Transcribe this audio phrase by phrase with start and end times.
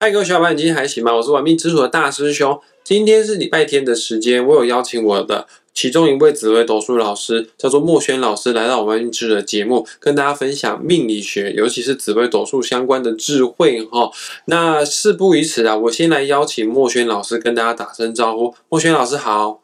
[0.00, 1.12] 嗨，各位小伙伴，你今天还行吗？
[1.12, 2.60] 我是玩命之主的大师兄。
[2.84, 14.12] 今天是礼拜天的时间，我有邀请我的其中一位紫微斗数老师，叫做墨轩老师，来到我们命之的节目，跟大家分享命理学，尤其是紫微斗数相关的智慧哈。
[14.44, 18.54] 那事不宜迟啊，我先来邀请墨轩老师跟大家打声招呼。
[18.68, 19.62] 墨轩老师好，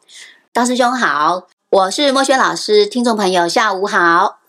[0.51, 4.41] 大师兄好，我是墨轩老师，听众朋友下午好。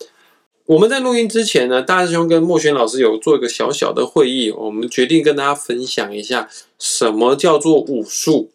[0.67, 8.49] 我们在录音之前呢，大师兄跟莫轩老师有做一个小小的会议，我们决定跟大家分享一下什么叫做武术。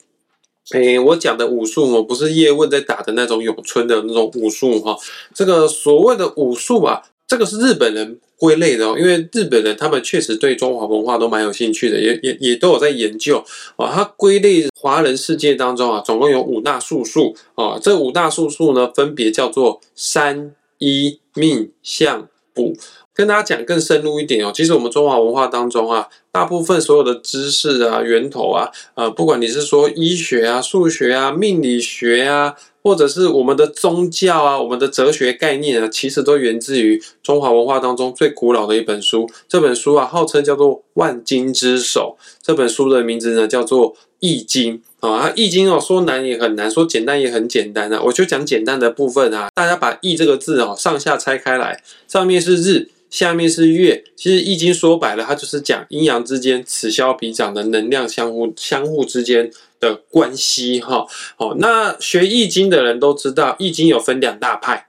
[0.73, 4.95] 诶，我讲的武术哦，不是叶问在打的那种咏春的那种武术哈。
[5.35, 13.43] 这个所谓的武术啊，这个是日本人归类的哦，因为日本人他们确实对中华文化都蛮有兴趣的，也也也都有在研究
[13.77, 13.91] 啊。
[13.91, 20.55] 它归类华人世界当中啊，总共有五大术数啊，这五大术数呢，分别叫做三。
[20.83, 22.75] 一命相补，
[23.15, 24.51] 跟大家讲更深入一点哦。
[24.53, 39.31] 其实我们中华文化当中啊，大部分所有的知识啊、源头啊，呃，不管你是说医学啊、数学啊、命理学啊，或者是我们的宗教啊、我们的哲学概念啊，其实都源自于中华文化当中最古老的一本书。
[39.49, 42.19] 这本书啊，号称叫做万经之首。
[42.43, 44.79] 这本书的名字呢，叫做《易经》。
[45.11, 48.01] 啊，《易经》哦，说难也很难，说简单也很简单啊。
[48.05, 49.49] 我就讲简单的部分啊。
[49.53, 54.05] 大家把“易”这个字哦，上下拆开来，上面是日，下面是月。
[54.15, 59.51] 其实《易经》说白了，它就是讲阴阳之间此消彼长的能量相互相互之间
[59.81, 61.05] 的关系哈。
[61.37, 64.87] 好，那学《易经》的人都知道，《易经》有分两大派，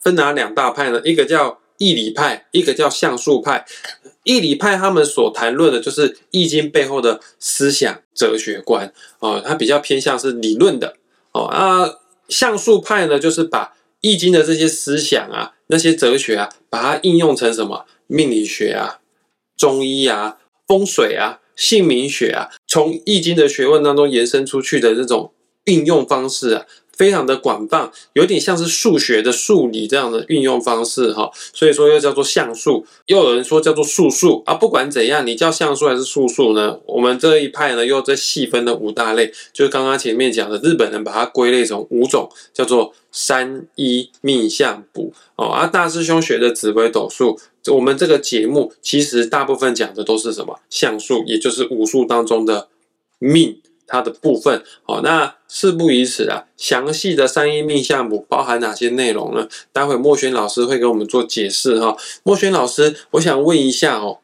[0.00, 1.02] 分哪两大派呢？
[1.04, 3.64] 一个叫易理派，一个叫象数派。
[4.22, 10.94] 易理派他们所谈论的就是易经背后的思想哲学观哦，它比较偏向是理论的
[11.32, 11.90] 哦啊。
[12.28, 19.00] 象数派呢，就是把易经的这些思想啊、那些哲学啊，把它应用成什么命理学啊、
[19.56, 20.38] 中医啊、
[20.68, 25.32] 风水啊、姓名学啊，从易经的学问当中延伸出去的这种
[25.64, 26.64] 运用方式啊。
[27.02, 34.54] 非常的广泛，有点像是数学的数理这样的运用方式哈，所以说又叫做象数，又有人说叫做数数啊。
[34.54, 36.78] 不管怎样，你叫象数还是数数呢？
[36.86, 45.46] 我们这一派呢又在细分了五大类，就是刚刚前面讲的日本人把它归类成五种，叫做三一命相卜哦。
[45.46, 52.68] 而大师兄学的紫微斗数，我们这个节目其实大部分讲的都是什么相数，也就是武术当中的
[53.18, 53.60] 命。
[53.92, 59.46] 它的部分，好，那事不宜迟啊，详细的三一命相卜包含哪些内容呢？
[59.70, 61.94] 待会莫轩老师会给我们做解释哈。
[62.22, 64.20] 莫轩老师，我想问一下哦，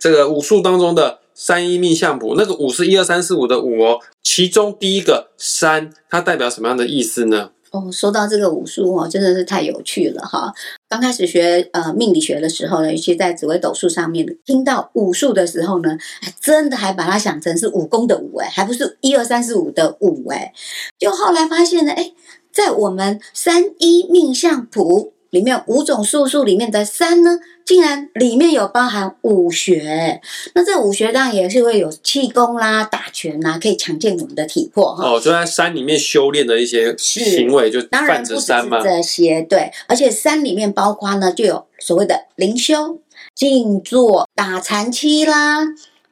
[0.00, 7.52] 这个武术当中的三一命相谱，那个五是一二三四五的五哦，其中第一个三，它代表什么样的意思呢？
[7.70, 10.52] 哦，说到这个武术哦，真的是太有趣了哈。
[10.88, 15.96] 刚开始学呃命理学的时候呢，尤其在紫微斗数上面听到武术的时候呢，
[16.40, 20.52] 真的还把它想成是武功的武哎，还不是一二三四五的五哎。
[20.98, 22.12] 就后来发现呢，哎，
[22.52, 25.12] 在我们三一命相谱。
[25.30, 30.20] 里面五种素数里面的三呢，竟然里面有包含武学。
[30.54, 35.08] 那这武学当然也是会有气功啦、打拳啦，可以强健我们的体魄哈。
[35.08, 38.46] 哦，就在山里面修炼的一些行为，就当然不只是
[38.82, 39.70] 这些，对。
[39.86, 42.98] 而且山里面包括呢，就有所谓的灵修、
[43.34, 45.60] 静坐、打禅期啦、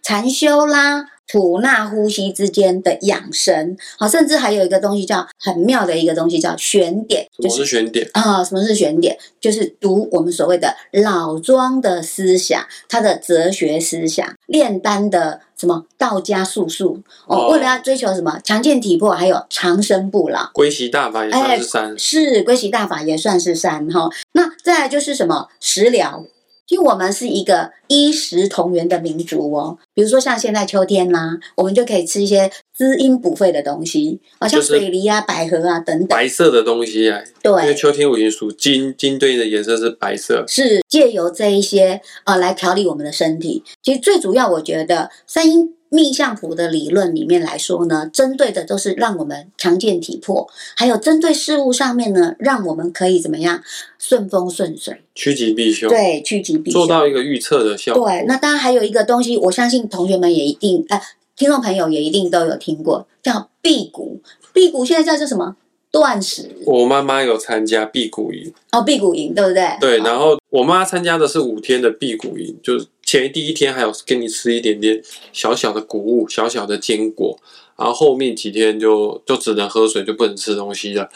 [0.03, 1.06] 禅修啦。
[1.28, 8.43] 吐纳呼吸之间的养生，好，甚至还有一个东西叫很妙的一个东西叫玄典，就是玄典啊。
[8.43, 9.16] 什么是玄典？
[9.38, 20.50] 就是读我们所谓的老庄的思想，他的哲学思想，炼丹的什么道家术数哦，为了要追求什么强健体魄，还有长生不老。
[20.55, 24.09] 归习大法也算是山，是归习大法也算是三哈。
[24.33, 26.25] 那再来就是什么食疗。
[26.69, 36.09] 因为我们是一个衣食同源的民族哦，比如说像现在秋天啦，我们就可以吃一些滋阴补肺的东西，好像水梨啊、百合啊等等。
[36.09, 43.65] 白色的东西啊，对，因为秋天五行属金，金对应的颜色是白色，是借由这一些啊来调理我们的身体。
[43.83, 45.78] 其实最主要，我觉得三阴。
[45.91, 50.46] 命相谱的理论里面来说呢，针对的都是让我们强健体魄，
[50.76, 53.62] 还有针对事物上面呢，让我们可以怎么样
[53.99, 55.88] 顺风顺水、趋吉避凶。
[55.88, 58.06] 对，趋吉避凶，做到一个预测的效果。
[58.06, 61.00] 对，那当然还有一个东西，我相信同学们也一定，哎，
[61.37, 64.20] 听众朋友也一定都有听过，叫辟谷。
[64.52, 65.56] 辟谷现在叫做什么？
[65.91, 66.50] 断食。
[66.67, 68.52] 我妈妈有参加辟谷营。
[68.73, 69.67] 哦，辟谷营对不对？
[69.81, 72.87] 对，然后我妈参加的是五天的辟谷营，就是。
[73.08, 75.02] 前第一天还有给你吃一点点
[75.32, 77.40] 小小的谷物、小小的坚果，
[77.75, 81.08] 然后后面几天就就只能喝水，就不能吃东西了。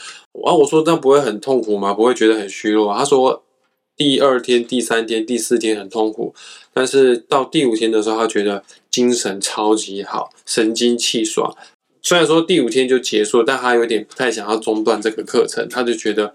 [0.42, 1.92] 然后我说这样不会很痛苦吗？
[1.92, 2.94] 不会觉得很虚弱？
[2.96, 3.44] 他说
[3.94, 6.34] 第二天、第三天、第四天很痛苦，
[6.72, 11.54] 但是到第五天的时候，他觉得精神超级好，神清气爽。
[12.00, 16.32] 虽然说第五天就结束，但他有点不太想要中断这个课程，他就觉得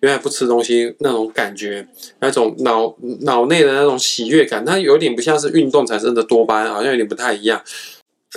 [0.00, 1.86] 原来不吃东西那种感觉，
[2.20, 7.62] 那种脑脑内的那种喜悦感，它有点不像是运动产生的多巴胺，好像有点不太一样。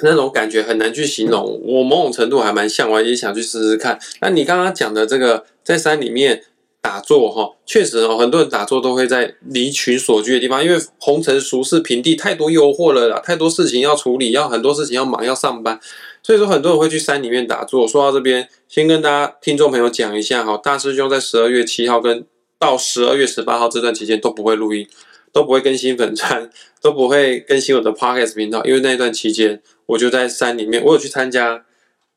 [0.01, 3.99] 那种感觉很难去形容，我某种程度还蛮向往，也想去试试看。
[4.21, 6.43] 那你刚刚讲的这个在山里面
[6.81, 15.79] 打坐哈，确实哦，很多人打坐都会在离群所居的地方，因为红尘俗世平地太多诱惑了啦，太多事情要处理，要很多事情要忙要上班，
[16.23, 17.87] 所以说很多人会去山里面打坐。
[17.87, 22.25] 说到这边，先跟大家听众朋友讲一下哈，大师兄在十二月七号跟
[22.57, 24.87] 到十二月十八号这段期间都不会录音，
[25.31, 26.49] 都不会更新粉钻，
[26.81, 29.61] 都不会更新我的 podcast 频道，因为那段期间。
[29.85, 31.63] 我就在山里面，我有去参加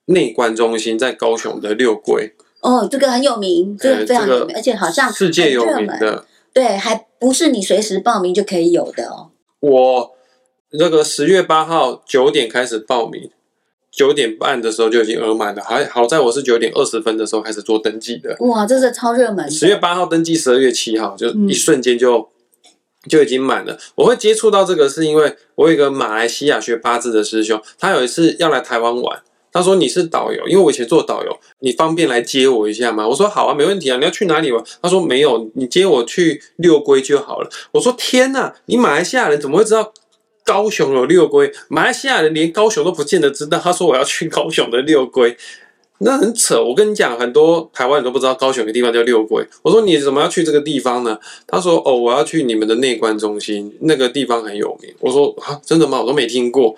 [0.07, 2.33] 内观中心在高雄的六龟。
[2.63, 6.25] 哦，这个很有名，这个非常有名，而且好像世界有名的。
[6.55, 9.31] 对，还不是你随时报名就可以有的哦。
[9.61, 10.17] 我
[10.71, 13.31] 那个十月八号九点开始报名，
[13.97, 15.63] 九点半的时候就已经额满了。
[15.65, 18.37] 还好在我是九点二十分的时候开始做登记的。
[18.41, 19.51] 哇，这是超热门。
[19.51, 22.29] 十月八号登记，十二月七号就一瞬间就。
[23.09, 23.79] 就已经满了。
[23.95, 29.23] 我会接触到这个，是因为我有一个马来西亚学八字的师兄，他有一次要来台湾玩，
[29.53, 33.07] 他说你是导游，因为我以前做导游，你方便来接我一下吗？
[33.07, 33.97] 我说好啊，没问题啊。
[33.97, 34.61] 你要去哪里玩？
[34.83, 37.49] 他说没有，你接我去六龟就好了。
[37.71, 39.93] 我说天哪，你马来西亚人怎么会知道
[40.47, 41.53] 高雄有六龟？
[41.69, 43.59] 马来西亚人连高雄都不见得知道。
[43.59, 45.37] 他说我要去高雄的六龟。
[45.99, 49.43] 那很扯，我跟你讲，很多台湾人都不知道高雄有个地方叫六龟。
[49.63, 51.19] 我说你怎么要去这个地方呢？
[51.47, 54.95] 他说哦，我要去你们的内观中心，那个地方很有名。
[55.01, 56.01] 我说啊，真的吗？
[56.01, 56.77] 我都没听过。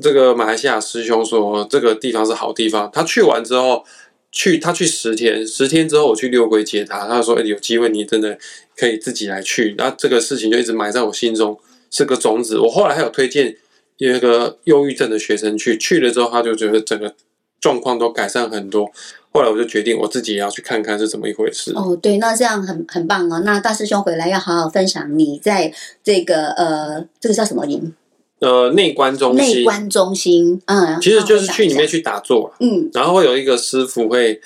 [0.00, 2.88] 这个马来西亚师兄说这个地方是好地方。
[2.92, 3.84] 他去完之后，
[4.30, 7.08] 去他去十天，十天之后我去六龟接他。
[7.08, 8.38] 他说有机会你真的
[8.76, 9.74] 可以自己来去。
[9.76, 11.58] 那这个事情就一直埋在我心中
[11.90, 12.58] 是个种子。
[12.58, 13.56] 我后来还有推荐
[13.98, 17.14] 有一个忧郁症的学生去，去了之后他就觉得整个。
[17.60, 18.90] 状况都改善很多，
[19.32, 21.74] 后来我就决定我自己也要去看看是怎么一回事。
[21.74, 23.42] 哦，对，那这样很很棒哦。
[23.44, 25.70] 那大师兄回来要好好分享你在
[26.02, 27.92] 这个呃，这个叫什么营？
[28.38, 29.58] 呃，内观中心。
[29.58, 34.40] 内观中心，嗯，其实就是去里面去打坐，嗯，然后会有一个师傅会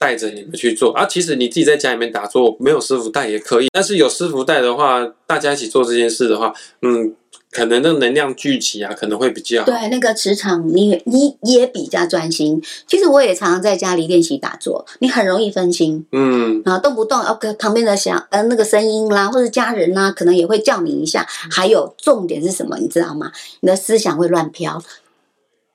[0.00, 0.92] 带着你们去做。
[0.94, 6.52] 啊，其实你自己在家里面打坐，没有师傅带也可以，但是有师傅带的话，大家一起做这件事的话，
[6.82, 7.14] 嗯。
[7.52, 12.62] 可能那能量聚集啊，可能会比较对那个磁场，你你也比较专心。
[12.86, 21.26] 其实我也常常在家里练习打坐，你很容易分心，嗯，然后动不动哦，旁边的响呃那个声音啦，或者家人啦，可能也会叫你一下。
[21.50, 23.32] 还有重点是什么，你知道吗？
[23.58, 24.80] 你的思想会乱飘。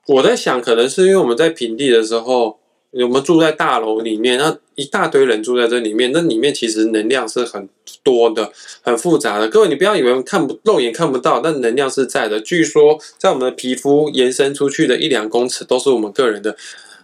[0.07, 2.57] 我在想，可能是因为我们在平地的时候。
[3.03, 7.67] 我们住在大楼里面，那一大堆人住在这里面，那里面其实能量是很
[8.03, 8.51] 多的、
[8.81, 9.49] 很复杂的。
[9.49, 12.39] 各位，你不要以为看不肉眼看不到，但能量是在的。
[12.39, 16.55] 据说，在我们的皮肤延伸出去的一两公尺，都是我们个人的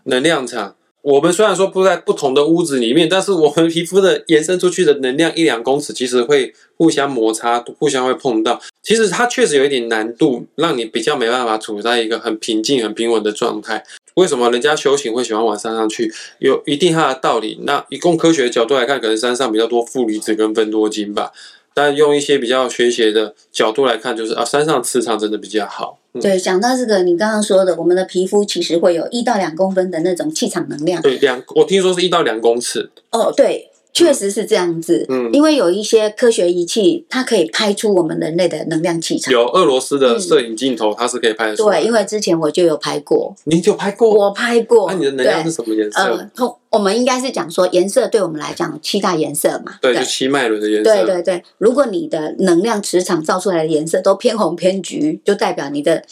[0.06, 0.76] 能量场。
[1.02, 8.62] 我们虽然说不在不同的屋子里面，但是我们皮肤的延伸出去的能量一两公尺，其实会互相摩擦，互相会碰到。
[8.84, 13.84] 其实它确实有一点难度，让你比较没办法处在一个很平静、很平稳的状态。
[14.16, 16.12] 为什么人家修行会喜欢往山上去？
[16.40, 17.60] 有一定它的道理。
[17.64, 21.32] 那以共科学的角度来看，可能山上比较多负离子跟分多精吧。
[21.74, 25.98] 但用一些比较玄学的角度来看，就是啊，山上磁场真的比较好。
[26.22, 31.02] 对，讲到这个，你刚刚说的，我们的皮肤其实会有一到两公分的那种气场能量。
[31.02, 32.92] 对，两，我听说是一到两公尺。
[33.12, 33.71] 哦，对。
[33.94, 39.32] 确实是这样子，嗯，因为有一些科学仪器，它可以拍出我们人类的能量气场。
[39.34, 41.56] 有俄罗斯的摄影镜头，它是可以拍的。
[41.58, 43.36] 对，因为之前我就有拍过。
[43.44, 44.10] 你就拍过？
[44.10, 44.90] 我拍过。
[44.90, 46.02] 那你的能量是什么颜色？
[46.02, 49.74] 呃，通我们应该是讲说颜色，对我们来讲七大颜色嘛。
[49.82, 50.90] 对，就七脉轮的颜色。
[50.90, 56.04] 对对对，如果你的能量磁场照出来的颜色都偏红偏橘，就代表你的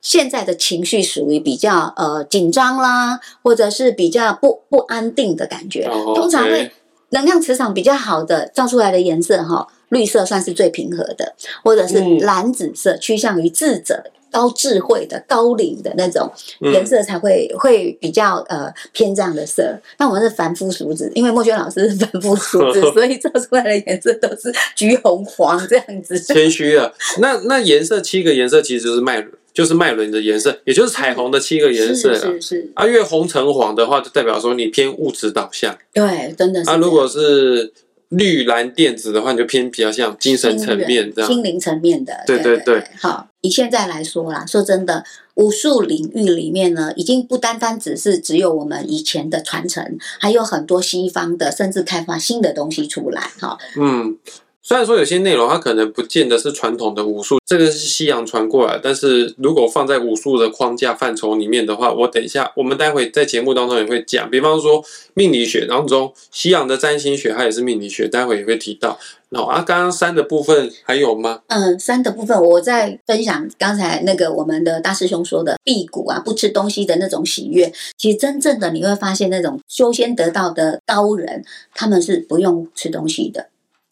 [0.00, 6.72] 现在的情绪属于比较呃紧张啦，或者是比较不不安定的感觉，通常会。
[7.10, 19.76] 能量磁场比较好的照出来的颜色哈，绿色算是最平和的，或者是蓝紫色，趋向于智者、高智慧的、高龄的那种颜色才会会比较呃偏这样的色。
[19.98, 26.18] 那我们是凡夫俗子，因为墨轩老师是凡夫俗子， 所以照出来的颜色都是橘红黄这样子。
[26.18, 29.32] 谦虚了，那那颜色七个颜色其实就是脉轮。
[29.52, 35.76] 就是脉轮的颜色，也就是彩虹的七个颜色是是啊，越红橙黄的话，就代表说你偏物质导向。
[35.92, 36.70] 对，真的是。
[36.70, 37.72] 啊，如果是
[38.10, 41.30] 绿蓝靛紫的话，你就偏比较像精神层面这样。
[41.30, 42.22] 心灵层面的。
[42.26, 42.82] 对对对。
[43.00, 45.04] 好，以现在来说啦，说真的，
[45.34, 53.30] 武术领域里面呢，已经不单单只是只有我们以前的传承，还有很多西方的，甚至开发新的东西出来。
[53.40, 53.58] 哈。
[53.76, 54.16] 嗯。
[54.62, 68.98] 虽然说有些内容它可能不见得是传统的武术，这个是西洋传过来，但是如果放在武术的框架范畴里面的话，我等一下我们待会在节目当中也会讲，比方说命理学当中，西洋的占星学它也是命理学，待会也会提到。
[69.30, 71.40] 那啊，刚刚三的部分还有吗？
[71.46, 77.72] 嗯，三的部分我在分享刚才那个我们的大师兄说的辟谷啊，不吃东西的那种喜悦。
[77.96, 83.49] 其实真正的你会发现，那种修仙得道的高人，他们是不用吃东西的。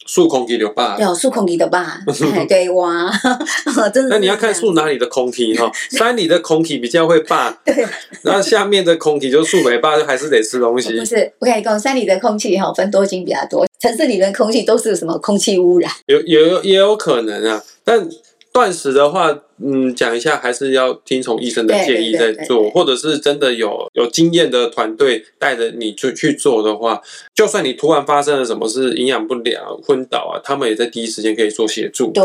[0.09, 2.01] 数空体就罢，对，数空气的霸，
[2.49, 3.13] 对哇，
[3.93, 4.09] 真的。
[4.09, 7.87] 那你要看树哪里的空气哈，山里的空气比较会霸， 对，
[8.23, 10.99] 然后下面的空气就树没霸，就还是得吃东西。
[10.99, 15.93] 不是，我跟你讲，山里的空气哈分多金比较多，城市里的空气都是什么空气污染？
[16.07, 18.09] 有有也有可能啊，但。
[18.51, 27.01] 断食的话，嗯，讲一下还是要听从医生的建议再做，或者是真的有有经验的团队带着你去去做的话，
[27.35, 32.11] 就算你突然发生了什么事，营养不良、昏倒啊，他们也在第一时间可以做协助。
[32.13, 32.25] 对，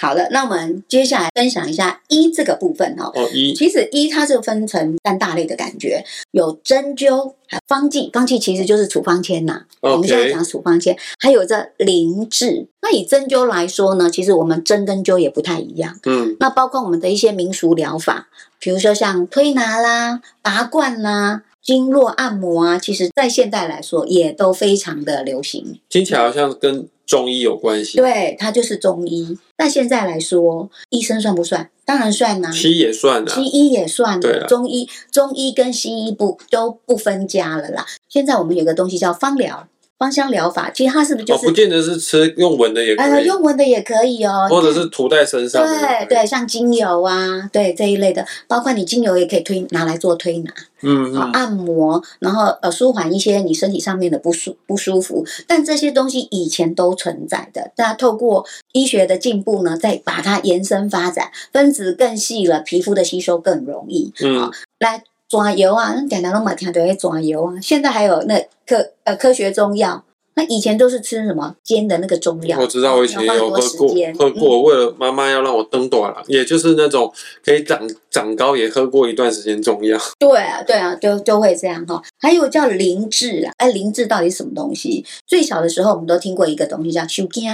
[0.00, 3.10] 好的，那我们接下来分享一下医这个部分哈。
[3.14, 7.34] 哦，医，其实医它是分成三大类的感觉，有针灸。
[7.66, 9.62] 方剂，方剂其实就是处方签呐。
[9.80, 12.66] 我们现在讲处方签，还有这灵治。
[12.90, 15.98] 那以针灸来说呢，其实我们针跟灸也不太一样。
[16.06, 18.28] 嗯，那包括我们的一些民俗疗法，
[18.58, 25.78] 比如说像推拿啦、拔罐啦、经络按摩啊，其实在现代来说也都非常的流行。
[25.90, 26.88] 听起来好像跟。
[27.08, 29.38] 中医有关系，对，它就是中医。
[29.56, 31.70] 那现在来说，医生算不算？
[31.86, 34.20] 当然算呐，西医也算西医也算。
[34.20, 37.86] 对，中医中医跟西医不都不分家了啦。
[38.10, 39.66] 现在我们有个东西叫芳疗。
[39.98, 41.46] 芳香疗法，其实它是不是就是？
[41.46, 45.66] 不见得是吃用闻的也可以，用闻的也可以哦，或者是涂在身上。
[45.66, 50.52] 对对，像精油啊，对这一类的，包括你精油也可以推拿来做推拿，
[50.82, 55.26] 嗯，好按摩，然后呃舒缓一些你身体上面的不舒不舒服。
[55.48, 64.12] 但这些东西以前都存在的，那透过医学的进步呢，再把它延伸发展，分子更细了，皮肤的吸收更容易。
[64.22, 65.02] 嗯，来。
[65.28, 67.54] 抓油啊，那点点都没听到会抓油啊。
[67.60, 70.02] 现在还有那科呃科学中药，
[70.34, 72.58] 那以前都是吃什么煎的那个中药。
[72.58, 74.62] 我知道，我以前有喝过，喝过。
[74.62, 77.12] 为了妈妈要让我登短了，也就是那种
[77.44, 77.78] 可以长
[78.10, 79.98] 长高，也喝过一段时间中药。
[80.18, 82.02] 对啊，对啊，就就会这样哈。
[82.18, 85.04] 还有叫灵智啊，哎，灵智到底什么东西？
[85.26, 87.50] 最小的时候我们都听过一个东西叫修经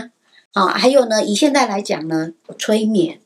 [0.52, 3.18] 啊，还有呢，以现在来讲呢，催眠。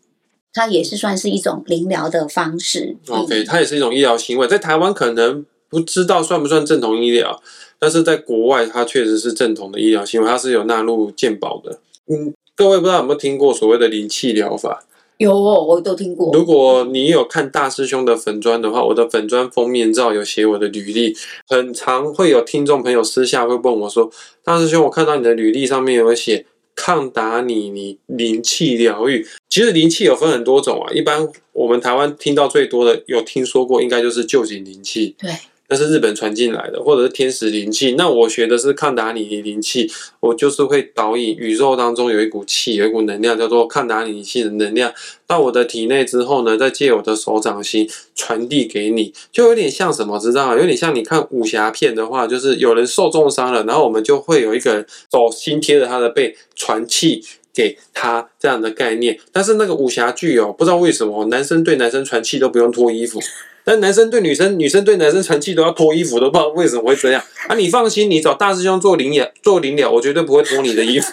[0.58, 2.96] 它也是算是一种灵疗的方式。
[3.06, 7.40] OK，它也是一种医疗行为，在台湾可能不知道算不算正统医疗，
[7.78, 11.78] 但是在国外它确实是正统的医疗行为，它是有纳入健保的。
[12.08, 14.82] 嗯，各位不知道有没有听过所谓的灵气疗法？
[15.18, 16.32] 有，哦我都听过。
[16.34, 24.10] 如果你有看大师兄的粉砖的话，我的粉砖封面照有写我的履历，很常会有听众朋友私下会问我说
[24.42, 26.46] ：“大师兄，我看到你的履历上面有写。”
[26.78, 30.92] 抗打你，你灵气疗愈，其实灵气有分很多种啊。
[30.92, 35.16] 一般我们台湾听到最多的，有听说过，应该就是旧井灵气。
[35.18, 35.28] 对。
[35.68, 37.92] 那是日本传进来的，或者是天使灵气。
[37.92, 44.92] 那我学的是抗达尼尼灵气，我就是会导引宇宙当中有一股气，有一股能量，叫做抗达尼气的能量，
[45.26, 50.56] 到我的体内之后呢，再借我的手掌心传递给你，就有点像什么，知道吗？
[50.56, 59.18] 有点像你看武侠片的话，就是有人受重伤了，然后我们就会有一个人手心贴着他的背传气给他这样的概念。
[59.32, 63.20] 但是那个武侠剧哦，不知道为什么男生对男生传气都不用脱衣服。
[63.64, 67.54] 但男生对女生，女生对男生传气都要脱衣服，都不知道为什么会这样啊！
[67.54, 71.12] 你放心，你找大师兄做灵疗，做灵疗，我绝对不会脱你的衣服，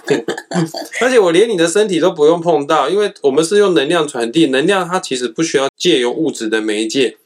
[1.02, 7.18] 而且我连你的身体都不用碰到，因为我们是用能量传递，能量它其实不需要借由物质的媒介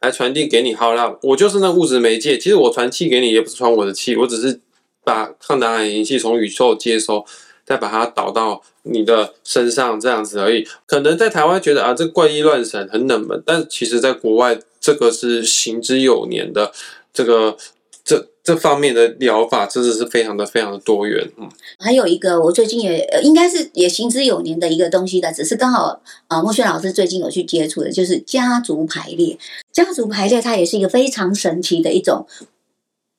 [0.00, 0.74] 来传递给你。
[0.74, 4.58] 好了，我就是那物质媒介，其实我传气给你也不是传我的气，我只是
[5.04, 7.24] 把抗达尔银气从宇宙接收。
[7.64, 10.66] 再把它导到你的身上，这样子而已。
[10.86, 16.72] 可能在台湾觉得啊，这怪异乱神很冷门，但其实在国外，这个是行之有年的。
[17.14, 17.56] 这个
[18.02, 21.30] 这这方面的疗法，真的是非常的非常的多元。
[21.36, 29.38] 嗯，还有一个我最近也应该是也行之有年的一个东西的，只是刚好啊，莫轩老师最近有去接触的，就是家族排列。
[29.70, 32.26] 家族排列它也是一个非常神奇的一种。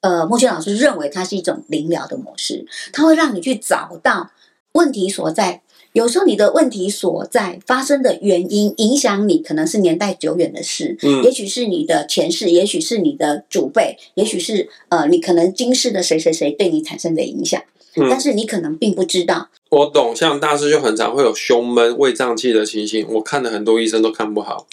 [0.03, 4.31] 呃，莫轩老师认为它是一种灵疗的模式，它会让你去找到
[4.74, 5.62] 问题所在。
[5.93, 17.62] 有时候你的问题所在发生的原因，影响你可能是年代久远的事，嗯，也许是你的前世，也许是你的祖辈，也许是呃，你可能今世的谁谁谁对你产生的影响，
[17.95, 19.50] 嗯，但是你可能并不知道。
[19.69, 24.67] 我懂，像大师就很常会有胸闷、胃胀气的情形，我看了很多医生都看不好。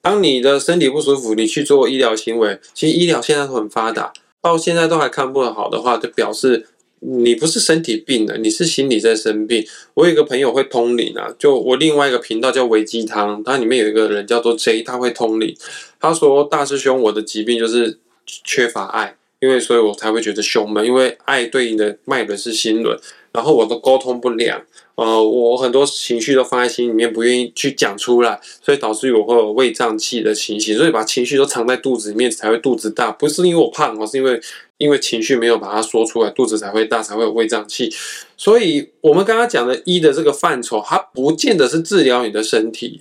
[0.00, 4.12] 当你的身体不舒服，你去做医疗行为，其实医疗现在都很发达。
[4.42, 6.66] 到现在都还看不好的话，就表示
[7.00, 9.66] 你不是身体病了，你是心理在生病。
[9.94, 15.56] 我有一个朋友会通灵啊，就我另外一个频道叫维鸡汤，它里面有一个人叫做 J，他会通灵。
[15.98, 22.98] 他说大师兄，我的疾病就是缺乏爱，因为所以我才会觉得胸闷，因为爱对应的脉轮是心轮，
[23.32, 24.60] 然后我都沟通不良。
[24.96, 34.38] 呃，我很多情绪都放在心里面，不愿意去讲出来，所以导致我会有胃胀气的情形，所以把情绪都藏在肚子里面才会肚子大，不是因为我胖哦，是因为
[34.76, 37.90] 因为情绪没有把它说出来，肚子才会大，才会有胃胀气。
[38.36, 43.00] 所以我们刚刚讲的一的这个范畴，它不见得是治疗你的身体，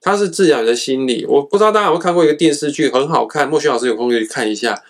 [0.00, 1.26] 它是治疗你的心理。
[1.26, 4.82] 我不知道大家有没有看过一个电视剧，很好看，莫轩老师有空可以看一下。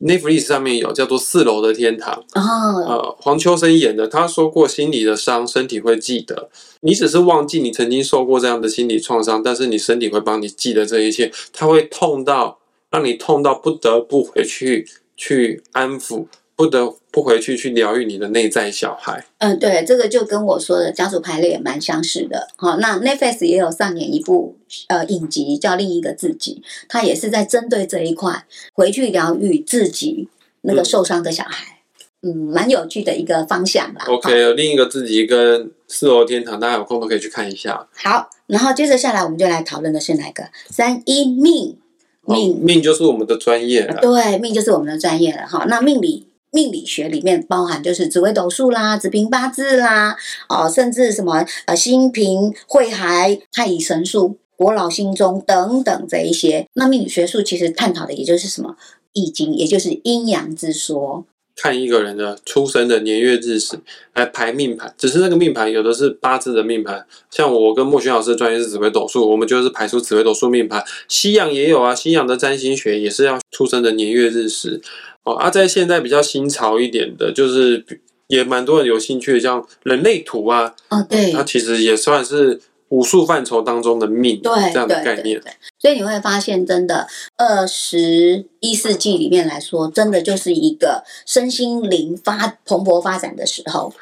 [0.00, 4.06] Netflix 上面有叫做《四楼的天堂》，哦，呃，黄秋生演的。
[4.06, 6.50] 他说过，心理的伤，身体会记得。
[6.80, 11.32] 你只是忘记你曾经受过这样的心理创伤，但是你身体会帮你记得这一切。
[11.52, 12.58] 他会痛到
[12.90, 14.86] 让你痛到不得不回去
[15.16, 19.24] 去安抚，不得不回去去疗愈你的内在小孩。
[19.38, 22.48] 嗯，对，这个就跟我说的家族排列也蛮相似的。
[22.56, 24.56] 好，那 Netflix 也有上演一部
[24.88, 30.28] 呃影集叫《另一个自己》，它也是在针对这一块回去疗愈自己
[30.62, 31.80] 那个受伤的小孩。
[32.22, 34.06] 嗯，蛮有趣的一个方向啦。
[34.08, 37.86] OK，有另一个自己跟四楼天堂，大家有空都可以去看一下。
[37.94, 41.76] 好，然后接着下来我们就来讨论的是哪个三一命
[42.22, 44.00] 哦命命就是我们的专业了。
[44.00, 45.66] 对，命就是我们的专业了哈。
[45.68, 50.16] 那命理命理学里面包含就是紫微斗数啦、紫平八字啦，
[50.48, 56.68] 哦，甚至什么呃星平会海、太乙神术、国老心中等等这一些。
[56.74, 58.76] 那命理学术其实探讨的也就是什么
[59.12, 61.26] 易经，也就是阴阳之说。
[61.56, 63.78] 看一个人的出生的年月日时
[64.14, 70.84] 来排命盘，只是那个命盘有的是八字的命盘，像我跟莫轩老师专业是紫微斗数，我们就是排出紫微斗数命盘。
[71.08, 74.80] 西洋也有啊，西洋的占星学也是要出生的年月日时
[75.22, 75.34] 哦。
[75.34, 77.84] 啊，在现在比较新潮一点的，就是
[78.26, 82.60] 也蛮多人有兴趣的，像人类图啊，哦，对，它其实也算是
[82.94, 85.40] 武术范畴当中的命对这样的概念。
[85.40, 93.92] 对对，所以你会发现，真的二十一世纪里面来说，真的就是一个身心灵发蓬勃发展的时候。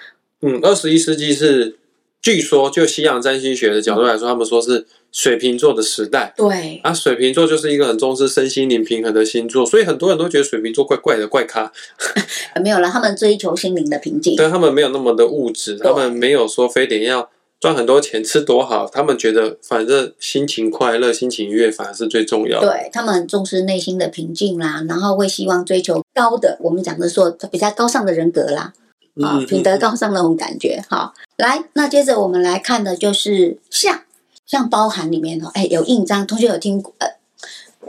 [0.42, 1.78] 嗯，二十一世纪是
[2.20, 6.34] 据说就西洋占星学的角度来说，他们说是水瓶座的时代。
[6.36, 11.72] 对，啊，水瓶座就是一个很重视身心灵平衡的星座，所以很多人都觉得水瓶座怪怪的怪咖，
[12.62, 14.34] 没有了，他们追求心灵的平静。
[14.36, 17.30] 但他们没有那么的物质，他们没有说非得要
[17.62, 22.66] 赚很多钱、吃多好，他们觉得反正心情快乐、心情愉悦反而是最重要的。
[22.66, 28.72] 对他们很重视内心的平静啦，然后会希望追求高的，我们讲的说比较高尚的人格啦，
[29.22, 30.82] 啊，嗯，品德高尚那种感觉。
[30.90, 34.00] 好，来，那接着我们来看的就是像，
[34.44, 37.21] 像包含里面哦，哎，有印章，同学有听过呃。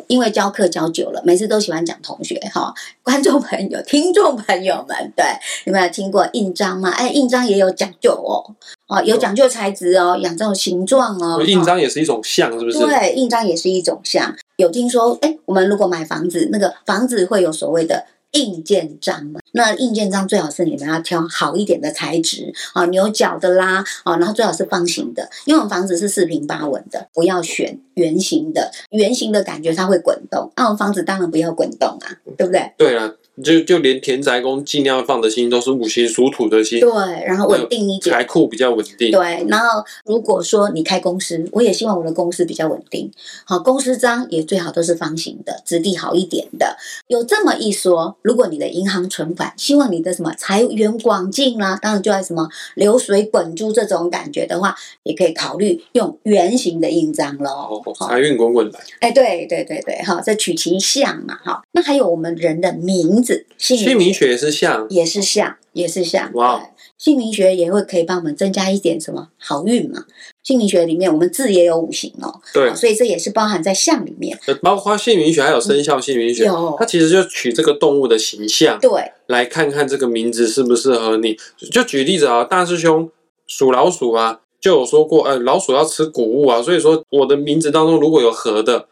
[0.07, 5.25] 因为教课教久了，每次都喜欢讲同学哈， 观众朋友、听众朋友们，对，
[5.65, 6.89] 有没有听过印章吗？
[6.91, 8.43] 哎，印章也有讲究哦，
[8.87, 12.79] 哦，有讲究材质哦，养这种形状哦，印章也是一种像，是不是？
[12.79, 14.35] 对，印章也是一种像。
[14.57, 19.39] 有听说，哎，我们如果买房子，那个房子会有所谓的硬件章嘛？
[19.53, 32.71] 那硬件章最好是你们要挑好一点的材质啊，牛角的啦，啊，然后最好是方形的，因为我们房子是四平八稳的，不要选圆形的，圆形的感觉它会滚动，那、我们房子当然不要滚动啊，对不对？
[32.77, 36.89] 对啊，就就连田宅宫尽量放的星都是五行属土的星，对，
[37.25, 38.13] 然后稳定一点。
[38.13, 39.11] 财库比较稳定。
[39.11, 43.11] 对，然后如果说你开公司，我也希望我的公司比较稳定。
[43.45, 46.77] 好，公司章也最好都是方形的，质地好一点的。
[47.07, 57.81] 有这么一说，如果你的银行存款，希望你的什么财源广进啦、当然就要什么流水滚珠这种感觉的话，也可以考虑用圆形的印章喽。
[58.07, 58.79] 财运滚滚来。
[58.99, 61.63] 哎，对对对对，好，这取其像嘛，哈。
[61.71, 66.31] 那还有我们人的名字，姓姓名学也是像，也是像，也是像。
[66.33, 70.05] 哇对，姓名学也会可以帮我们增加一点什么好运嘛。
[70.43, 74.37] 姓名学里面，我们字也有五行哦，对好，所以这也是包含在象里面。
[74.45, 81.37] 呃包括姓名学还有生肖姓名学，有它其实就取这个动物的形象，对，来看看这个名字适不适合你。
[81.71, 83.09] 就举例子啊，大师兄
[83.47, 88.87] 属老鼠啊，就有说过，呃，老鼠要吃谷物啊，所以说我的名字当中如果有禾的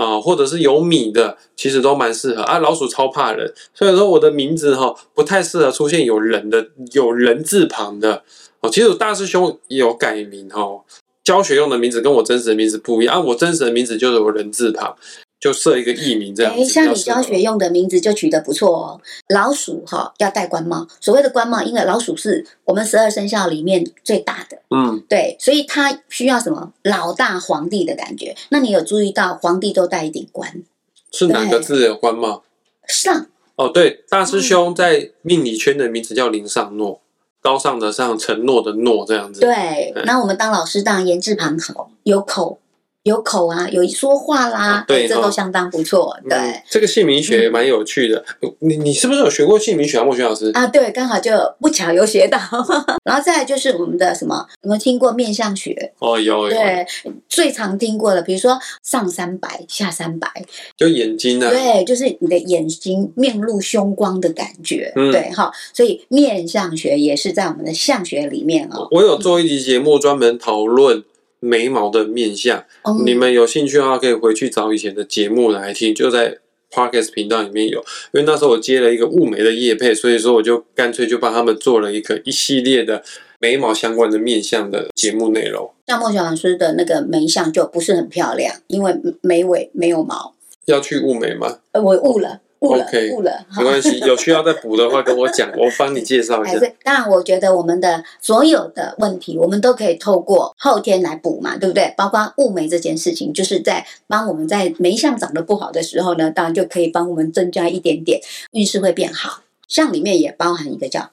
[0.00, 2.58] 啊、或者是有米的，其实都蛮适合啊。
[2.58, 8.22] 老鼠超怕人，所以说我的名字哈、不太适合出现有人的有人字旁的
[8.60, 8.70] 哦。
[8.70, 10.80] 其实我大师兄也有改名哦，
[11.22, 14.96] 教学用的名字跟我真实的名字不一样啊，我真实的名字就是我人字旁。
[15.40, 16.60] 就设一个艺名这样子。
[16.60, 19.00] 哎，像你比较适合教学用的名字就取得不错哦。
[19.30, 28.36] 老鼠哈、要戴官帽，所谓的官帽，因为老鼠是我们十二生肖里面最大的，嗯，对，所以它需要什么老大皇帝的感觉。
[28.50, 30.62] 那你有注意到皇帝都戴一顶冠
[31.10, 32.42] 是哪个字有官帽？
[32.86, 33.26] 上
[33.56, 37.00] 哦，对，大师兄在命理圈的名字叫林尚诺，
[37.40, 39.40] 高尚的上，承诺的诺，这样子。
[39.40, 42.58] 对，嗯那我们当老师当然言字旁口，有口
[43.04, 46.14] 有口啊，有说话啦哦，对哈这都相当不错。
[46.28, 48.22] 对、嗯，这个姓名学也蛮有趣的。
[48.58, 50.50] 你你是不是有学过姓名学啊，莫轩老师？
[50.52, 52.38] 啊，对，刚好就不巧有学到。
[53.04, 55.94] 然后再来就是我们的什么，有没有听过面相学？
[55.98, 56.86] 哦，有有，对，
[57.28, 60.28] 最常听过的，比如说上三白、下三白，
[60.76, 61.48] 就眼睛啊。
[61.48, 65.50] 对，就是你的眼睛面露凶光的感觉，嗯对哈。
[65.72, 68.86] 所以面相学也是在我们的相学里面哦。
[68.90, 71.02] 我有做一集节目专门讨论
[71.40, 76.38] 眉毛的面相，嗯你们有兴趣的话可以回去找以前的节目来听，就在
[76.70, 77.80] Podcast 频道里面有。
[78.12, 83.02] 因为那时候我接了一个雾眉的业配，所以说我就干脆就帮他们做了一个一系列的
[83.38, 85.72] 眉毛相关的面相的节目内容。
[85.86, 90.34] 像莫小老师的那个眉相就不是很漂亮，因为眉尾没有毛。
[90.66, 91.58] 要去雾眉吗？
[91.72, 93.46] 呃，我雾了，误了 OK，误了。
[93.56, 96.58] 没关系，有需要再补的话跟我讲，我帮你介绍一哎，下。
[96.58, 101.92] 对，当然，我觉得我们的所有的问题，我们都可以透过后天来补嘛，对不对？
[101.96, 108.20] 包括雾眉这件事情，就是在帮我们在眉相长得不好的时候呢，当然就可以帮我们增加一点点
[108.52, 109.42] 运势会变好。
[109.66, 111.10] 像里面也包含一个叫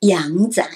[0.00, 0.68] 阳宅，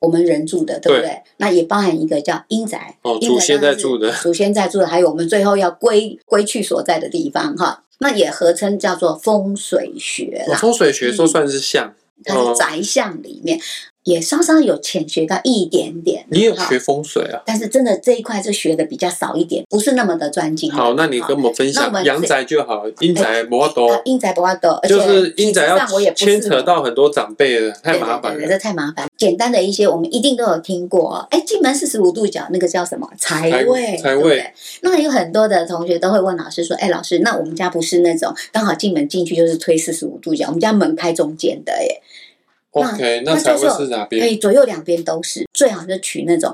[0.00, 1.22] 我们人住的，对不对？
[1.38, 7.84] 那也包含一个叫阴宅，哦，宅祖先在住的， 祖先在住的，还有我们最后要归归去所在的地方哈。
[7.98, 11.94] 那也合称叫做风水学风水学说算是像。
[12.24, 13.60] 它是宅相里面，
[14.04, 16.24] 也稍稍有浅学到一点点。
[16.30, 17.42] 你有学风水啊？
[17.46, 20.70] 但是真的这一块是学的比较少一点，不是那么的专精。
[20.70, 28.48] 好，那你跟我们分享阳宅就好，阴宅不要啊多，阴宅不要多，就是阴宅要牵扯到很多长辈了，太麻烦了。
[28.48, 29.08] 这太麻烦。
[29.16, 31.26] 简单的一些我们一定都有听过哦。
[31.30, 33.96] 哎，进门四十五度角那个叫什么财财位？
[33.96, 34.52] 财位。
[34.82, 42.02] 那有很多的同学都会问老师说：“哎，老师，那我们家不是那种刚好进门进去就是推四十五度角，我们家门开中间的耶。
[42.72, 44.20] OK，那那财位就是是哪边？
[44.20, 46.52] 可以左右两边都是，最好是取那种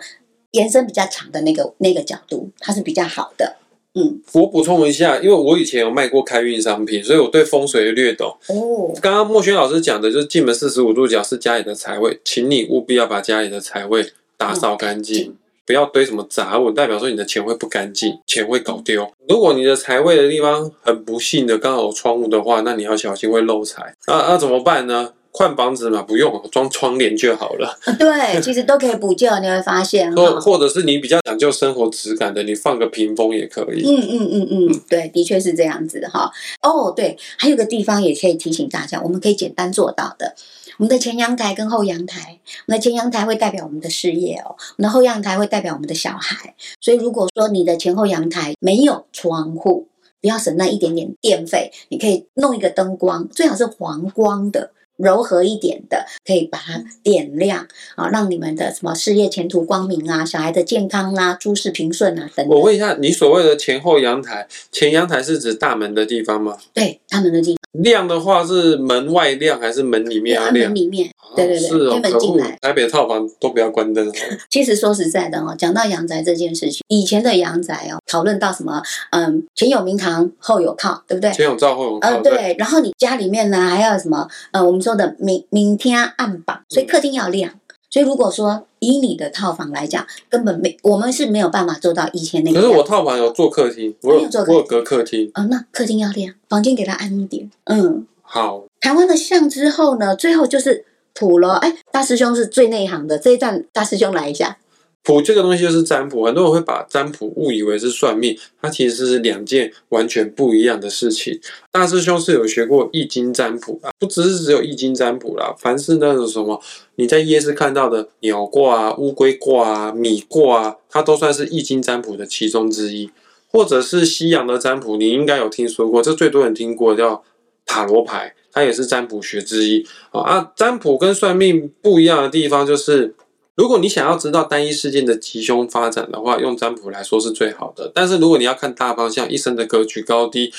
[0.51, 3.57] 延伸比较长的那个那个角度，它是比较好的。
[3.95, 8.37] 嗯，我补充一下，因为我以前有卖过开运商品，所以我对风水略懂。
[8.49, 15.37] 哦，刚刚莫轩老师讲的就是进门四十五度角是家里的财位，请你务必要把家里的财位打扫干净。
[15.65, 19.07] 不要堆什么杂物，代表说你的钱会不干净，钱会搞丢。
[19.29, 23.95] 如果你的财位的地方很不幸的刚好有窗户的话，那你要小心会漏财。
[24.07, 25.13] 那、那、怎么办呢？
[25.39, 27.79] 换房子嘛，不用装窗帘就好了。
[27.85, 30.21] 啊对，其实都可以补救，你会发现哈。
[30.21, 33.85] 或或者是你比较讲究生活质感的，你放个屏风也可以。
[33.87, 36.29] 嗯嗯嗯嗯，对，的确是这样子哈。
[36.61, 40.35] 哦，对，还有个地方也可以提醒大家，我们可以简单做到的。
[40.79, 46.57] 我们的前阳台跟后阳台，我们的前阳台会代表我们的事业哦，我们的后阳台会代表我们的小孩。
[46.81, 49.87] 所以如果说你的前后阳台没有窗户，
[50.21, 54.73] 不要省那一点点电费，你可以弄一个灯光，最好是黄光的。
[54.99, 62.57] 柔和一点的，可以把它点亮啊，让你们的什么事业前途光明啊，小孩的健康啊，诸事平顺啊，等等。
[62.57, 66.59] 我问一下，你所谓的前后阳台，前阳台是指大门的地方吗？
[66.75, 70.75] 对大门的地亮的话是门外亮还是门里面啊亮门？
[70.75, 72.59] 里面，啊对对对是哦，推门进来！
[72.61, 74.13] 台北的套房都不要关灯哦。
[74.51, 81.31] 其实说实在的哦，讲到阳宅这件事情，以前的阳宅哦，讨论到什么，嗯，前有明堂，后有靠，对不对？
[81.33, 84.27] 前有照后有呃，靠，对，对，然后你家里面呢还要什么？
[84.51, 87.53] 呃，我们说的明明天暗榜，所以客厅要亮。
[87.91, 92.59] 所以如果说以你的套房来讲，根本没，我们是没有办法做到以前那个。
[92.59, 95.31] 可是我套房有做客厅，我有有做客我有隔客厅。
[95.35, 97.51] 哦，那客厅要亮，房间给它暗一点。
[97.65, 101.57] 嗯，好，台湾的像之后呢，最后就是土了。
[101.57, 104.57] 哎，大师兄是最内行的，这一段大师兄来一下。
[105.03, 111.41] 卜这个东西就是占卜，很多人会把占卜误以为是算命，它其实是两件完全不一样的事情。
[111.73, 116.61] 大师兄是有学过易经占卜啊，不只是只有易经占卜啦，凡是那种什么
[116.97, 123.11] 你在夜市看到的鸟卦啊、乌龟卦啊、米卦啊，它都算是易经占卜的其中之一。
[123.51, 127.25] 或者是西洋的占卜，你应该有听说过，这最多人听过叫
[127.65, 130.21] 塔罗牌，它也是占卜学之一啊。
[130.21, 133.15] 啊，占卜跟算命不一样的地方就是。
[133.59, 137.91] 如果你想要知道单一事件的吉凶发展的话，用占卜来说是最好的。
[137.93, 140.53] 但是如果你要看大方向、一生的格局高低、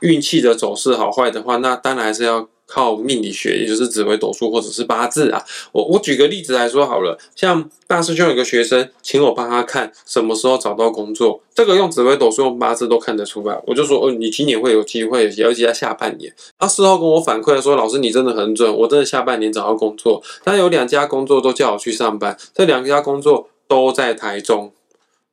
[0.00, 5.42] 运气的走势好坏的话，那当然还是要靠命理学，也就是紫微斗数或者是八字啊。
[5.72, 13.62] 我我举个例子来说好了，像大师兄有个学生，请我帮他看什么时候找到工作，这个用紫微斗数、用八字都看得出来。
[13.66, 16.34] 我就说，哦，你今年会有机会，尤其在下半年。
[16.58, 20.22] 他事后跟我反馈说，老师你真的很准，我真的下半年找到工作。
[20.42, 24.72] 但有两家工作都叫我去上班，这两家工作都在台中，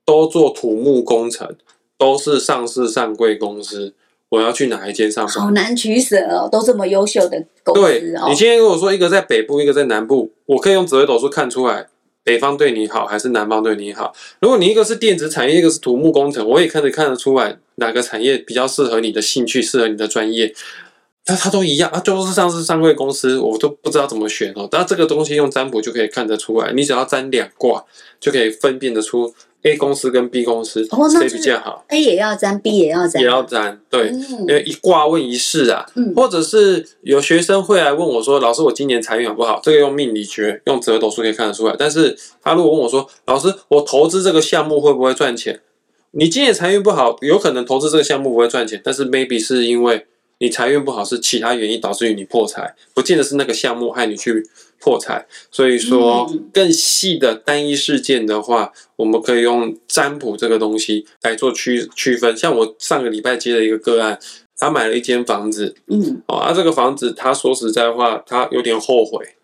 [0.05, 1.55] 都做土木工程，
[1.97, 3.95] 都是上市上柜公司。
[4.33, 5.35] 我要去哪一间上班。
[5.35, 8.35] 好难取舍哦，都这么优秀的公对司哦你。
[8.35, 11.85] 今天跟我说一个在北部，一个在南部，我可以用紫微斗数看出来
[12.23, 14.11] 北方对你好还是南方对你好。
[14.39, 20.51] 如果你一个是电子产业，一个是土木工程，我也看得看得出来哪个产业比较适合你的兴趣，适合你的专业。
[21.27, 24.67] 那它都一样啊，就是上市上柜公司，我都不知道怎么选哦。
[24.71, 27.85] 但这个东西用占卜就可以看得出来，你只要占两卦，
[28.19, 29.31] 就可以分辨得出
[29.63, 33.79] A 公司跟 B 公司谁比较好，A 也要沾，B 也要沾，也要沾。
[33.89, 41.75] 对，嗯因为一卦问一事啊，嗯或者是有学生会来问我说：“老师，我今年财运好不好？”这个用命理学、用折斗数可以看得出来。
[41.77, 45.61] 但是他如果问我说：“老师，我投资这个项目会不会赚钱？”
[46.15, 50.05] 你今年财运不好，有可能投资这个项目不会赚钱，但是 maybe 是因为
[50.39, 54.45] 你财运不好，是其他原因导致于你破财，不见得是那个项目害你去
[54.79, 55.25] 破财。
[55.51, 62.35] 所以说嗯，更细的单一事件的话，我们可以用占卜这个东西来做区区分。
[62.35, 64.19] 像我上个礼拜接了一个个案，
[64.57, 69.35] 他买了一间房子，嗯哦，啊，这个房子他说实在话，他有点后悔，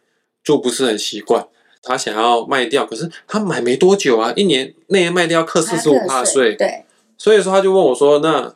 [0.43, 1.47] 住不是很习惯，
[1.81, 6.83] 他想要卖掉，可是他买没多久啊，一年内卖掉课四十五趴税，对，
[7.17, 8.53] 所以说他就问我说：“那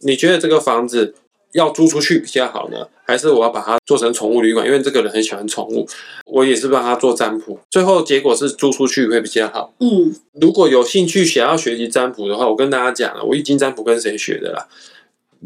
[0.00, 1.14] 你觉得这个房子
[1.54, 4.66] 要租出去比较好呢，还是我要把它做成宠物旅馆？
[4.66, 5.86] 因为这个人很喜欢宠物，
[6.26, 9.72] 我也是帮他做占卜，最后结果是租出去会比较好。
[9.80, 14.66] 嗯如果有兴趣想要学习占卜的话，我跟大家讲了，我易经占卜跟谁学的啦？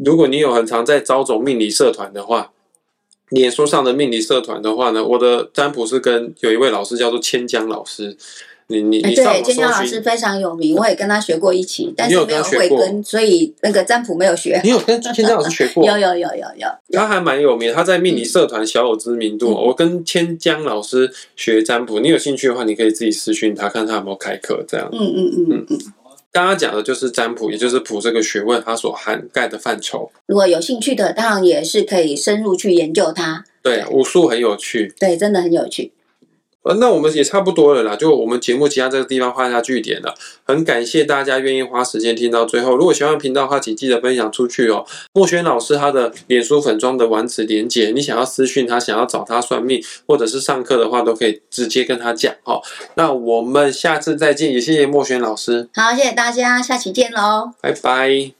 [0.03, 2.51] 如果你有很常在招走命理社团的话，
[3.29, 8.17] 脸书上的命理社团的话呢，我的占卜是跟有一位老师叫做千江老师，
[8.71, 14.61] 你你哎，你上对，网搜建江老师，非常有名，我也跟他学过一期，但是没有学过慧根，所以那个占卜没有学。
[14.63, 15.83] 你有跟千江老师学过？
[15.85, 19.49] 有有有有有，他还蛮有名，他在命理社团小有知名度。
[19.49, 24.63] 嗯我跟千江老师学占卜，你有兴趣的话，你可以自己私讯他，看他有没有开课。
[24.67, 25.77] 这样，嗯嗯嗯嗯。
[26.31, 30.11] 刚刚讲的就是占卜，也就是卜这个学问它所涵盖的范畴。
[30.27, 33.43] 如果有兴趣的，当然也是可以深入去研究它。
[33.63, 34.93] 对，武术很有趣。
[34.99, 35.91] 对，真的很有趣。
[36.63, 40.13] 呃，那我们也差不多了啦，就我们节目其他这个地方画下句点了。
[40.43, 42.75] 很感谢大家愿意花时间听到最后。
[42.75, 44.85] 如果喜欢频道的话，请记得分享出去哦。
[45.13, 52.61] 莫轩老师他的脸书粉妆的丸子连结，你想要私讯他，想要找他算命，或者是上课的话，都可以直接跟他讲哦。
[52.95, 57.51] 那我们下次再见，也谢谢莫轩老师，好，谢谢大家，下期见喽。
[57.61, 58.38] 拜拜。